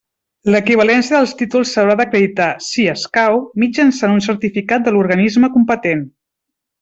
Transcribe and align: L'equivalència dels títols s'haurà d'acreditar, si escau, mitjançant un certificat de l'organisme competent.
L'equivalència 0.53 1.15
dels 1.17 1.33
títols 1.41 1.73
s'haurà 1.75 1.97
d'acreditar, 1.99 2.47
si 2.69 2.85
escau, 2.95 3.37
mitjançant 3.65 4.15
un 4.17 4.25
certificat 4.31 4.89
de 4.89 4.95
l'organisme 4.97 5.51
competent. 5.59 6.03